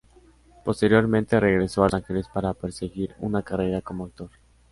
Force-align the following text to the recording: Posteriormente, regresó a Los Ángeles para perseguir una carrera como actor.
Posteriormente, 0.65 1.39
regresó 1.39 1.83
a 1.83 1.85
Los 1.85 1.93
Ángeles 1.93 2.25
para 2.33 2.55
perseguir 2.55 3.13
una 3.19 3.43
carrera 3.43 3.81
como 3.81 4.05
actor. 4.05 4.31